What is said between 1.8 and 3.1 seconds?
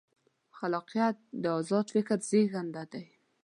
فکر زېږنده دی.